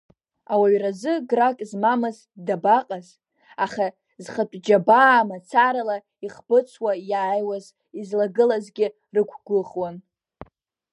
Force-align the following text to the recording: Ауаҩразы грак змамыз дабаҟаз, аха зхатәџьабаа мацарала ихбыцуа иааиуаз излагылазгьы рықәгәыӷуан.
Ауаҩразы 0.53 1.13
грак 1.29 1.57
змамыз 1.69 2.17
дабаҟаз, 2.45 3.07
аха 3.65 3.85
зхатәџьабаа 4.23 5.27
мацарала 5.29 5.97
ихбыцуа 6.25 6.91
иааиуаз 7.11 7.65
излагылазгьы 7.99 8.87
рықәгәыӷуан. 9.15 9.95